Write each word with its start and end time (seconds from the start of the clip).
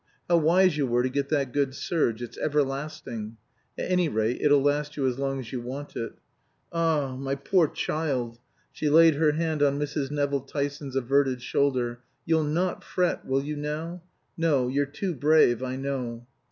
How 0.27 0.37
wise 0.37 0.77
you 0.77 0.87
were 0.87 1.03
to 1.03 1.09
get 1.09 1.29
that 1.29 1.53
good 1.53 1.75
serge. 1.75 2.23
It's 2.23 2.35
everlasting. 2.39 3.37
At 3.77 3.91
any 3.91 4.09
rate 4.09 4.41
it'll 4.41 4.63
last 4.63 4.97
you 4.97 5.05
as 5.05 5.19
long 5.19 5.39
as 5.39 5.51
you 5.53 5.61
want 5.61 5.95
it. 5.95 6.13
Ah 6.73 7.13
h! 7.13 7.19
My 7.19 7.35
poor 7.35 7.67
child" 7.67 8.39
she 8.71 8.89
laid 8.89 9.13
her 9.13 9.33
hand 9.33 9.61
on 9.61 9.77
Mrs. 9.77 10.09
Nevill 10.09 10.41
Tyson's 10.41 10.95
averted 10.95 11.43
shoulder 11.43 11.99
"you'll 12.25 12.41
not 12.43 12.83
fret, 12.83 13.27
will 13.27 13.43
you, 13.43 13.55
now? 13.55 14.01
No 14.35 14.69
you're 14.69 14.87
too 14.87 15.13
brave, 15.13 15.61
I 15.61 15.75
know. 15.75 16.25